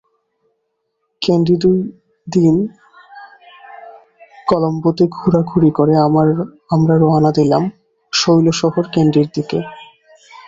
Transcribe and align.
ক্যান্ডিদুই 1.21 1.79
দিন 2.27 2.55
কলম্বোতে 4.47 5.05
ঘোরাঘুরি 5.17 5.71
করে 5.77 5.93
আমরা 6.75 6.93
রওনা 7.01 7.31
দিলাম 7.37 7.63
শৈল 8.13 8.45
শহর 8.61 8.83
ক্যান্ডির 8.93 9.27
দিকে। 9.35 9.59